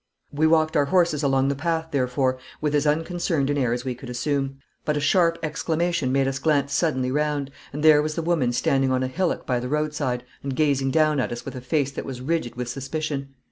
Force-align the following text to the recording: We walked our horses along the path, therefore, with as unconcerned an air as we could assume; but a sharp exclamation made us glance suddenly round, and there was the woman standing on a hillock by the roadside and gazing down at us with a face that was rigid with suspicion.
We 0.31 0.47
walked 0.47 0.75
our 0.75 0.85
horses 0.85 1.21
along 1.21 1.49
the 1.49 1.55
path, 1.55 1.89
therefore, 1.91 2.39
with 2.59 2.73
as 2.73 2.87
unconcerned 2.87 3.51
an 3.51 3.57
air 3.59 3.71
as 3.71 3.85
we 3.85 3.93
could 3.93 4.09
assume; 4.09 4.57
but 4.83 4.97
a 4.97 4.99
sharp 4.99 5.37
exclamation 5.43 6.11
made 6.11 6.27
us 6.27 6.39
glance 6.39 6.73
suddenly 6.73 7.11
round, 7.11 7.51
and 7.71 7.83
there 7.83 8.01
was 8.01 8.15
the 8.15 8.23
woman 8.23 8.51
standing 8.51 8.91
on 8.91 9.03
a 9.03 9.07
hillock 9.07 9.45
by 9.45 9.59
the 9.59 9.69
roadside 9.69 10.23
and 10.41 10.55
gazing 10.55 10.89
down 10.89 11.19
at 11.19 11.31
us 11.31 11.45
with 11.45 11.55
a 11.55 11.61
face 11.61 11.91
that 11.91 12.05
was 12.05 12.19
rigid 12.19 12.55
with 12.55 12.67
suspicion. 12.67 13.35